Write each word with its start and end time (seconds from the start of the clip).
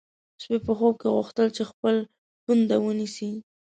سپی 0.41 0.57
په 0.65 0.71
خوب 0.77 0.93
کې 1.01 1.07
غوښتل 1.15 1.47
چې 1.55 1.63
خپل 1.71 1.95
پونده 2.43 2.75
ونیسي. 2.79 3.31